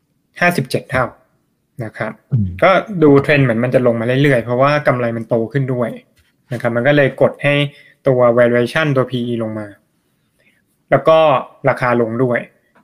[0.08, 1.04] 57 เท่า
[1.84, 2.12] นะครับ
[2.62, 2.70] ก็
[3.02, 5.88] ดูเทรนด์เหมือนมันจะลงมาเรื่อยๆ เพราะว่ากำไรมันโตขึ้นด้วย
[6.52, 7.54] นะครับ มันก็เลยกดให้
[8.06, 9.66] ตัว valuation ตัว PE ลงมา
[10.90, 11.18] แล้วก็
[11.68, 12.38] ราคาลงด้วย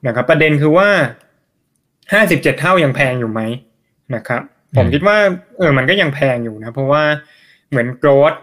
[0.07, 0.89] นะครับ ประเด็นคือว่า
[1.73, 3.41] 57 เท่ายังแพงอยู่ไหม
[4.15, 4.41] นะครับ
[4.77, 5.17] ผมคิดว่า
[5.57, 7.03] เออมันก็ยังแพงอยู่นะ เพราะว่า
[7.69, 8.33] เหมือนโกรด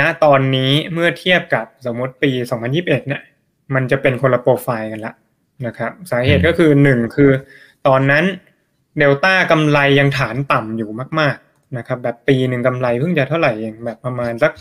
[0.00, 2.30] นะตอนนี้เมื่อเทียบกับสมมติปี
[2.64, 3.22] 2021เนี่ย
[3.74, 5.14] มันจะเป็นคนละโปรไฟล์กันละ
[5.66, 7.30] นะครับ สาเหตุก็คือหนึ่งคือ
[7.86, 8.24] ตอนนั้น
[8.98, 14.52] เดลต้ากำไรยังฐานต่ำอยู่มาก ๆนะครับ แบบปีหนึ่งกำไรเพิ่งจะเท่าไหร่เองแบบประมาณสัก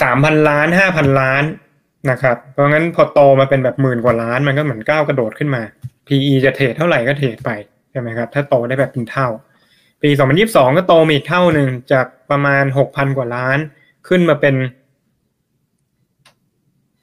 [0.00, 1.44] สามพันล้านห้าพันล้าน
[2.10, 5.62] นะครับ เพราะงั้นพอโตมาเป็นแบบหมื่นกว่าล้านมันก็เหมือนก้าวกระโดดขึ้นมา
[6.06, 7.50] PE จะเทรดเท่าไหร่ก็เทรดไป
[7.94, 9.28] ใช่ไหมครับ ถ้าโตได้แบบเป็นเท่า
[10.02, 10.10] ปี
[10.44, 13.58] 2022 ก็โตมาอีกเท่าหนึ่งจากประมาณ 6,000 กว่าล้าน
[14.08, 14.54] ขึ้นมาเป็น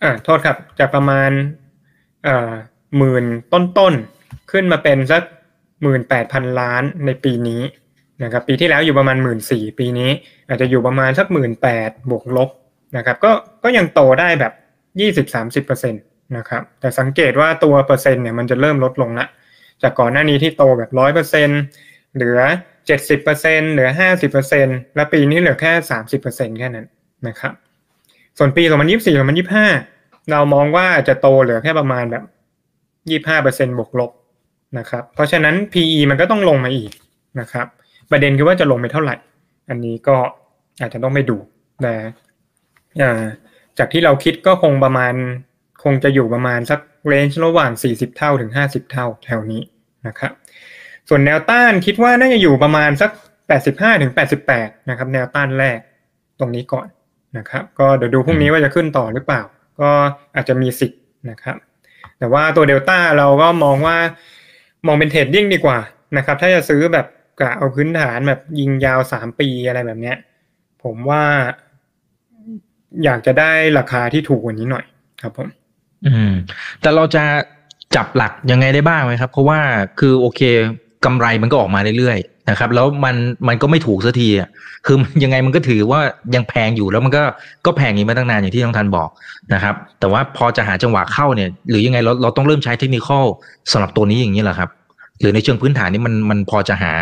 [0.04, 1.32] อ่าโทษครับ จากประมาณ
[2.28, 2.52] อ่า
[2.98, 5.22] หมื่นต้นๆ ขึ้นมาเป็นสัก
[5.82, 7.62] หมื่นแปดพันล้านในปีนี้
[8.24, 10.12] นะครับปีที่แล้วอยู่ประมาณหมื่นสี่ปีนี้
[10.48, 12.50] อาจจะอยู่ประมาณสักหมื่นแปดบวกลบ
[12.98, 13.32] นะครับก็
[13.64, 14.54] ก็ยังโตได้แบบ
[15.00, 16.00] ยี่สิบสามสิบเปอร์เซ็นต
[16.38, 19.28] นะครับแต่สังเกตว่าตัวเปอร์เซ็นต์เนี่ยมันจะเริ่มลดลงละ
[19.84, 21.50] จากก่อนหน้านี้ที่โตแบบร้อยเปอร์เซ็น
[22.15, 22.39] เหลือ
[22.88, 26.86] เจ็ดสิบเปอร์เซ็นเหลือห้าสิบเปอร์เซ็นและปีนี้เหลือแค่สามสิบเปอร์เซ็นแค่นั้น
[27.28, 27.54] นะครับ
[28.38, 29.67] ส่วนปีสองพันยี่สี่สองพันยี่ห้า
[30.32, 32.24] เรามองว่าจะโตเหลือแค่ประมาณแบบ
[33.10, 34.12] ยี่ห้าเปอร์เซ็นบวกลบ
[34.78, 36.91] นะครับ เพราะฉะนั้น PE มันก็ต้องลงมาอีก
[37.39, 37.67] นะครับ
[38.12, 39.15] ประเด็นคือว่าจะลงไปเท่าไหร่
[39.70, 40.17] อันนี้ก็
[40.82, 41.38] อาจจะต้องไปดู
[41.82, 41.94] แต่
[43.78, 45.13] จากที่เราคิดก็คงประมาณ
[45.84, 49.62] คงจะอยู่ประมาณสัก เรนจ์ระหว่าง 40 เท่าถึง 50 เท่าแถวนี้
[50.08, 50.32] นะครับ
[51.10, 53.12] ส่วนแนวต้านคิดว่าน่าจะอยู่ประมาณสัก
[53.58, 54.12] 85ถึง
[54.50, 55.80] 88 นะครับ แนวต้านแรก
[56.40, 56.88] ตรงนี้ก่อน
[57.38, 59.42] นะครับ ก็เดี๋ยวดูพรุ่งนี้ว่าจะขึ้นต่อหรือเปล่า
[59.82, 59.90] ก็
[60.36, 61.56] อาจจะมีสิทธิ์นะครับ
[62.20, 63.98] แต่ว่าตัวเดลต้าเราก็มองว่า
[64.88, 65.80] มองเป็นเทรดดิ้งดีกว่า
[66.18, 67.08] นะครับ ถ้าจะซื้อแบบ
[67.40, 70.18] กะเอาพื้นฐานแบบยิงยาวสามปีอะไรแบบเนี้ย
[70.84, 71.24] ผมว่า
[73.04, 74.86] อยากจะได้ราคาที่ถูกกว่านี้หน่อย
[75.22, 75.48] ครับผม
[76.08, 76.32] อืม
[76.82, 77.24] แต่เราจะ
[77.96, 79.60] จับหลักยังไงได้บ้างไหมครับ เพราะว่า
[80.00, 80.42] คือโอเค
[81.06, 83.16] กำไรมันก็ออกมาเรื่อยๆนะครับ แล้วมัน
[83.48, 84.50] มันก็ไม่ถูกสักทีอะ
[84.86, 86.00] คือยังไงมันก็ถือว่า
[86.36, 87.24] ยังแพงอยู่แล้วมันก็
[87.66, 89.10] ก็แพงอย่างมาตั้งนานอย่างที่น้องทันบอก
[89.54, 93.10] นะครับ แต่ว่าพอจะหาจังหวะเข้าเนี่ย หรือยังไงเราเราต้องเริ่มใช้เทคนิค
[93.72, 94.70] สำหรับตัวนี้อย่างนี้แหละครับ
[95.20, 96.94] หรือในเชิงพื้นฐานนี่มันมันพอจะหา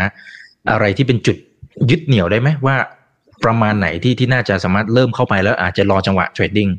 [0.71, 1.37] อะไรที่เป็นจุด
[1.89, 2.75] ยึดเหนี่ยวได้ไหมว่า
[3.45, 6.69] ประมาณไหนที่ที่น่าจะสามารถเริ่มเข้าไปแล้วอาจจะรอจังหวะเทรดดิ้ง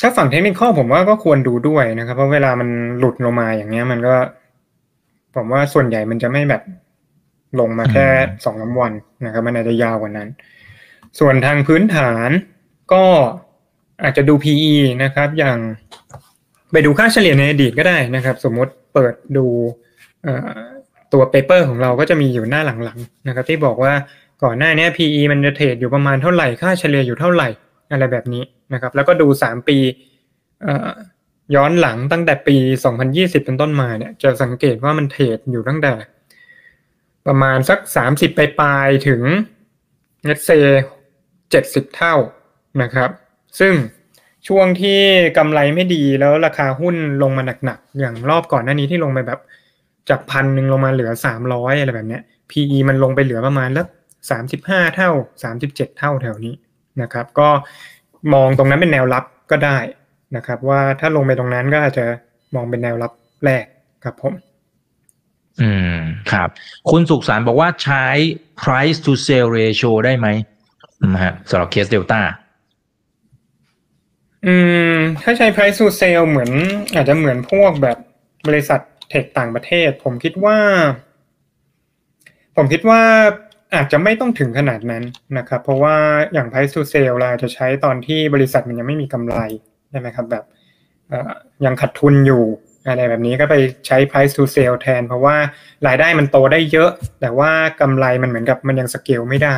[0.00, 4.14] ถ้าฝั่งเทคนิคผมว่าก็ควรดูด้วยนะครับ เพราะเวลามันหลุดลงมาอย่างเงี้ย มันก็
[5.34, 6.62] ผมว่าส่วนใหญ่มันจะไม่แบบ
[7.60, 8.06] ลงมาแค่
[8.44, 8.92] สองน้ำวัน
[9.24, 10.28] นะครับ มันอาจจะยาวกว่านั้น
[11.18, 12.30] ส่วนทางพื้นฐาน
[12.92, 13.04] ก็
[14.02, 15.58] อาจจะดู PE นะครับ อย่าง
[16.72, 19.46] ไปดูค่าเฉลี่ยในอดีตก็ได้นะครับ สมมติเปิดดู
[21.12, 23.92] ตัวเปเปอร์ของเราก็จะมีอยู่หน้าหลังๆนะครับ ที่บอกว่า
[24.42, 27.48] ก่อนหน้านี้ PE มันจะเทรดอยู่ประมาณเท่าไหร่ค่าเฉลี่ยอยู่เท่าไหร่
[27.90, 29.78] อะไรแบบนี้นะครับ แล้วก็ดู3ปี
[31.54, 32.56] ย้อนหลังตั้งแต่ปี
[33.02, 35.92] 2020 เป็นต้นมาเนี่ย จะสังเกตว่ามันเทรดอยู่ตั้งแต่
[37.26, 39.22] ประมาณสัก 30ไปปลายถึง
[40.24, 40.50] เนตเซ
[41.22, 42.14] 70 เท่า
[42.82, 43.10] นะครับ
[43.60, 43.74] ซึ่ง
[44.48, 45.00] ช่วงที่
[45.38, 49.40] กำไรไม่ดีแล้วราคาหุ้นลงมาหนักๆ อย่างรอบก่อนหน้านี้ที่ลงไปแบบ
[50.10, 51.10] จากพันหนึ่งลงมาเหลือ
[51.46, 53.86] 300 อะไรแบบเนี้ย PE มันลงไปเหลือประมาณแล้ว
[54.40, 55.10] 35 เท่า
[55.54, 56.54] 37 เท่าแถวนี้
[57.02, 57.48] นะครับ ก็
[58.34, 59.78] มองตรงนั้นเป็นแนวรับก็ได้
[60.36, 62.06] นะครับ ว่าถ้าลงไปตรงนั้นก็อาจจะ
[62.54, 63.12] มองเป็นแนวรับ
[63.44, 63.64] แรก
[64.04, 64.32] ครับผม
[65.60, 65.98] อืม
[66.32, 66.48] ครับ
[66.90, 68.06] คุณสุขสารบอกว่าใช้
[68.62, 70.28] price to sale ratio ได้ไหม
[71.12, 72.20] นะฮะสำหรับเคสเดลต้า
[74.46, 74.54] อื
[74.94, 76.50] ม ถ้าใช้ price to sale เหมือน
[76.94, 77.98] อาจจะเหมือนพวกแบบ
[78.48, 78.80] บริษัท
[79.10, 80.58] เทคต่างประเทศ ผมคิดว่า
[82.56, 83.02] ผมคิดว่า
[83.74, 85.04] อาจจะไม่ต้องถึงขนาดนั้น
[85.38, 85.96] นะครับ เพราะว่า
[86.32, 89.36] อย่าง price to sale เราจะใช้ตอนที่บริษัทมันยังไม่มีกำไร
[89.90, 90.44] ใช่ไหมครับแบบ
[91.64, 92.44] ยังขาดทุนอยู่
[92.88, 93.54] อะไรแบบนี้ก็ไป
[93.86, 95.36] ใช้ price to sale แทน เพราะว่า
[95.86, 97.50] รายได้มันโตได้เยอะ แต่ว่า
[97.80, 99.56] กำไรมันเหมือนกับมันยังสเกลไม่ได้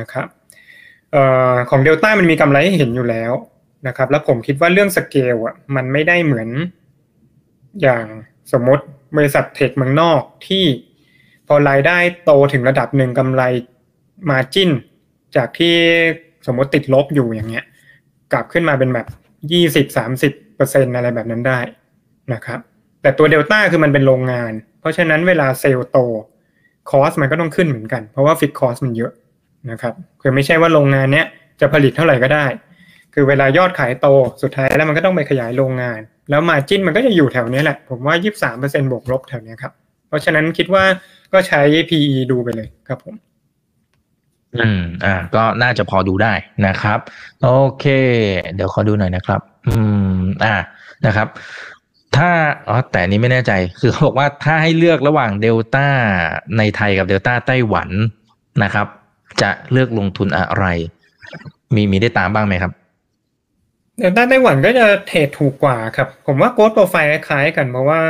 [0.00, 0.26] นะครับ
[1.14, 1.16] อ
[1.52, 3.32] อของ Delta มันมีกำไรให้เห็นอยู่แล้ว
[3.86, 6.48] นะครับ แล้วผมคิดว่าเรื่องสเกลอะมันไม่ได้เหมือน
[7.82, 8.04] อย่าง
[8.52, 8.84] สมมติ
[9.16, 10.64] บริษัท tech เมืองนอกที่
[11.48, 13.42] พอรายได้โตถึงระดับหนึ่งกำไร
[14.30, 14.70] margin
[15.36, 15.74] จากที่
[16.46, 17.64] สมมติติดลบอยู่อย่างเงี้ย
[18.32, 19.06] กลับขึ้นมาเป็นแบบ
[19.52, 21.58] ยี่สิบสามสิบเปอร์เซ็นอะไรแบบนั้นได้
[22.32, 22.60] นะครับ
[23.02, 25.98] แต่ตัวเดลต้าคือมันเป็นโรงงาน เพราะฉะนั้นเวลาเซลล์โต
[26.90, 29.12] cost มันก็ต้องขึ้นเหมือนกัน เพราะว่า fixed cost มันเยอะ
[29.70, 31.26] นะครับ คือไม่ใช่ว่าโรงงานเนี้ย
[31.60, 32.46] จะผลิตเท่าไหร่ก็ได้
[33.14, 34.06] คือเวลายอดขายโต
[34.42, 39.72] สุดท้ายแล้วมันก็ต้องไปขยายโรงงาน แล้วมาจิ้นมันก็จะอยู่แถวนี้แหละ ผมว่ายี่สามเปอร์เซ็นบวกลบแถวนี้ครับ
[40.08, 40.84] เพราะฉะนั้นคิดว่า
[41.32, 41.60] ก็ใช้
[41.90, 43.14] PE ดูไปเลยครับผม
[44.56, 46.32] อืม อ่า ก็น่าจะพอดูได้
[46.66, 46.98] นะครับ
[47.42, 47.84] โอเค
[48.54, 49.80] เดี๋ยวขอดูหน่อยนะครับ อื
[50.12, 50.54] ม อ่า
[51.06, 51.28] นะครับ
[52.16, 52.30] ถ้า
[52.68, 55.86] อ๋อแต่นี้ไม่แน่ใจ คือเขาบอกว่าถ้าให้เลือกระหว่างเดลต้า
[56.58, 57.88] ในไทยกับเดลต้าไต้หวัน
[58.62, 58.86] นะครับ
[59.42, 60.66] จะเลือกลงทุนอะไร
[61.74, 62.72] มีมีได้ตามบ้างไหมครับ
[63.98, 68.00] เดลต้าไต้หวันก็จะ trade ถูกกว่าครับ ผมว่า growth profile คล้ายกันเพราะว่า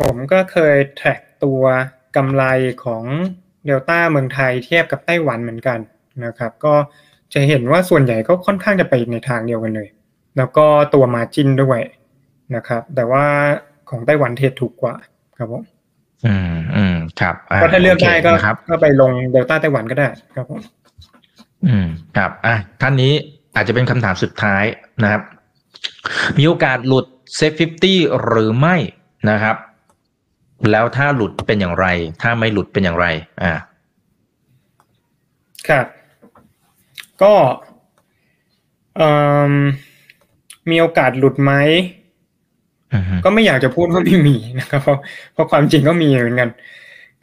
[0.00, 1.62] ผมก็เคย track ตัว
[2.16, 2.44] กำไร
[2.84, 3.04] ของ
[3.66, 5.78] เดลต้าเมืองไทยเทียบกับไต้หวันเหมือนกัน
[6.24, 6.74] นะครับ ก็
[7.34, 9.88] จะเห็นว่าส่วนใหญ่ก็ค่อนข้างจะไปในทางเดียวกันเลย
[10.36, 11.80] แล้วก็ตัว margin ด้วย
[12.56, 13.24] นะครับ แต่ว่า
[13.90, 14.94] ของไต้หวัน trade ถูกกว่า
[15.38, 15.62] ครับผม
[16.26, 20.60] อืมอืมครับะก็ถ้าเลือกได้ก็โคนะครับก็ไปลงเดลต้าไต้หวันก็ได้ครับผม
[21.66, 23.12] อืมครับอะท่านนี้
[23.54, 24.64] อาจจะเป็นคำถามสุดท้าย
[25.02, 25.22] นะครับ
[26.38, 28.76] มีโอกาสหลุด SET50หรือไม่
[29.30, 29.56] นะครับ
[30.70, 31.86] แล้วถ้าหลุดเป็นอย่างไร
[32.22, 33.06] ถ้าไม่หลุดเป็นอย่างไร
[33.42, 33.52] อ่า
[35.68, 35.86] ครับ
[37.22, 37.34] ก็
[38.96, 39.10] เอ่
[39.50, 39.52] อ
[40.70, 41.52] มีโอกาสหลุดไหม
[42.94, 44.98] อือฮึก็ไม่อยากจะพูดว่าไม่มีนะครับ เพราะ
[45.32, 46.50] เพราะความจริงก็มีเหมือนกัน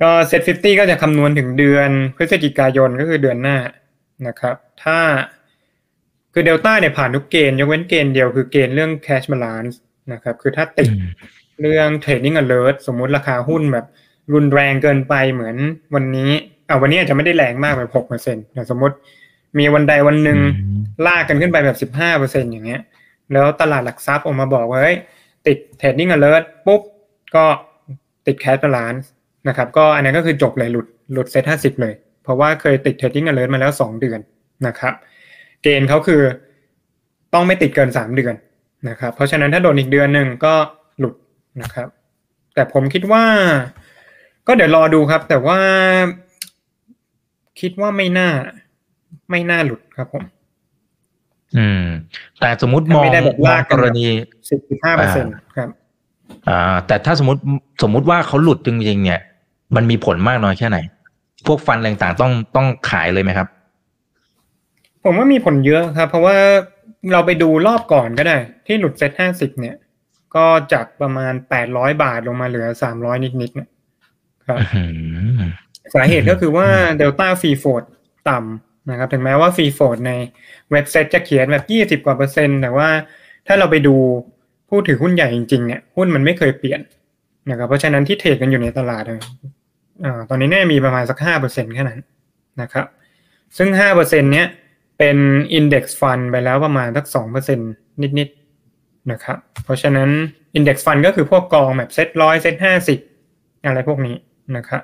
[0.02, 3.58] ก็เซตฟิก็จะคำนวณถึงเดือนพฤศจิกายนก็คือเดือนหน้า
[4.28, 5.00] นะครับ ถ้า
[6.34, 9.76] คือเดลต้าเนี่ยผ่านทุกเกณฑ์ยกเว้นเกณฑ์เดียวคือเกณฑ์เรื่อง cash balance
[10.14, 11.10] นะครับ คือถ้าติดอืม
[11.64, 13.86] เรื่อง trading alert สมมุติราคาหุ้นแบบ
[14.34, 15.56] รุนแรงเกินไปเหมือน
[15.96, 16.32] วันนี้
[16.68, 18.96] อ่าวันนี้อาจจะไม่ได้แรงมากแบบหกเปอร์เซ็นต์แต่สมมติ
[19.60, 22.82] มีวันใดวันหนึ่งอืมลากกันขึ้นไปแบบสิบห้าเปอร์เซ็นอย่างเงี้ย
[23.34, 24.98] แล้วตลาดหลักทรัพย์ออกมาบอกว่าเฮ้ย
[25.48, 26.82] ติด trading alert ปุ๊บ
[27.36, 27.46] ก็
[28.28, 29.06] ติด cash balance
[29.48, 34.20] นะครับ ก็อันนั้นก็คือจบเลยหลุดหลุดเซ็ตห้าสิบเลย เพราะว่าเคยติด trading alert มาแล้วสองเดือน
[34.68, 34.94] นะครับ
[35.64, 36.22] เกณฑ์เขาคือ
[37.34, 38.36] ต้องไม่ติดเกินสามเดือน
[38.90, 40.83] นะครับ เพราะฉะนั้นถ้าโดนอีกเดือนหนึ่งก็หลุด
[41.62, 41.88] นะครับ
[42.54, 43.24] แต่ผมคิดว่า
[44.48, 45.60] ก็เดี๋ยวรอดูครับ แต่ว่า
[47.60, 48.30] คิดว่าไม่น่า
[49.30, 50.24] ไม่น่าหลุดครับผม
[51.58, 51.84] อืม
[52.40, 54.06] แต่สมมติมองไม่ได้แบบลากกักนแบบรณี
[54.50, 55.70] สิบสิบห้าเปอร์เซ็นต์ครับ
[56.50, 57.42] อ่า แต่ถ้าสมมติ
[57.84, 59.22] สมมุติว่าเขาหลุดจริงๆเนี่ย
[59.76, 60.78] มันมีผลมากน้อยแค่ไหน
[61.46, 63.48] พวกฟันอะไรต่างๆต้องต้องขายเลยไหมครับ
[65.04, 66.36] ผมว่ามีผลเยอะครับ เพราะว่า
[67.12, 69.76] เราไปดูรอบก่อนก็ได้ ที่หลุดเซ็ตห้าสิบเนี่ย
[70.36, 73.68] ก็จากประมาณแปดร้อยบาทลงมาเหลือสามร้อยนิดๆนะ
[74.48, 74.84] ครับอื
[75.40, 75.42] ม
[75.94, 76.68] สาเหตุก็คือว่า
[77.00, 77.84] Delta Free Float
[78.30, 80.12] ต่ำนะครับ ถึงแม้ว่า Free Float ใน
[80.72, 82.90] เว็บไซต์จะเขียนแบบยี่สิบกว่าเปอร์เซ็นต์ แต่ว่า
[83.48, 83.96] ถ้าเราไปดู
[84.70, 86.82] ผู้ถือหุ้นใหญ่จริงๆเนี่ยหุ้นมันไม่เคยเปลี่ยน
[87.50, 89.22] นะครับ เพราะฉะนั้นที่เทรดกันอยู่ในตลาดเนี่ย
[90.04, 92.00] อ่าตอนนี้น่าจะมีประมาณสักห้าเปอร์เซ็นแค่นั้น
[92.62, 92.86] นะครับ
[93.58, 94.48] ซึ่งห้าเปอร์เซ็นเนี้ย
[94.98, 95.18] เป็น
[95.58, 97.60] Index Fund ไปแล้วประมาณสักสองเปอร์เซ็น
[98.20, 98.43] นิดๆ
[99.12, 100.10] นะครับ เพราะฉะนั้น
[100.58, 103.00] Index Fund ก็คือพวกกองแบบเซ็ตร้อยเซ็ตห้าสิบ
[103.66, 104.16] อะไรพวกนี้
[104.58, 104.82] นะครับ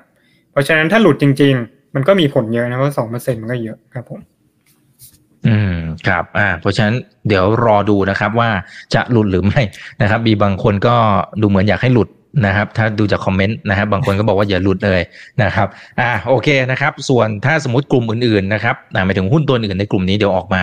[0.52, 4.20] เพราะฉะนั้นถ้าหลุดจริง ๆ มันก็มีผลเยอะนะเพราะสองเปอร์เซ็นมันก็เยอะครับผม
[5.46, 6.94] อืมครับ อ่า เพราะฉะนั้น
[7.28, 8.50] เดี๋ยวรอดูนะครับว่า
[8.94, 9.60] จะหลุดหรือไม่
[10.02, 10.96] นะครับ มีบางคนก็
[11.40, 12.08] ดูเหมือนอยากให้หลุด
[12.46, 15.02] นะครับ ถ้าดูจากคอมเมนต์นะครับบางคนก็บอกว่าอย่าหลุดเลย
[15.42, 15.68] นะครับ
[16.00, 20.62] อ่าโอเคนะครับ ส่วนถ้าสมมติกลุ่มอื่นๆนะครับอ่าหมายถึงหุ้นตัวอื่นในกลุ่มนี้เดี๋ยวออกมา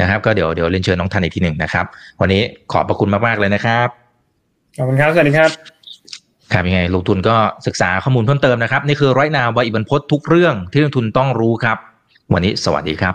[0.00, 1.84] นะครับ ก็เดี๋ยวเดี๋ยวเรียนเชิญน้องทันอีกทีหนึ่งนะครับ
[2.20, 3.88] วันนี้ขอบพระคุณมากๆเลยนะครับ
[4.76, 5.50] ขอบคุณครับสวัสดีครับ
[6.52, 11.78] ครับยังไงลงทุนก็ศึกษาข้อมูลเพิ่มเติมนะครับ นี่คือร้อยนาวใบอิบันพศทุกเรื่องที่ลงทุนต้องรู้ครับ
[12.32, 13.14] วันนี้สวัสดีครับ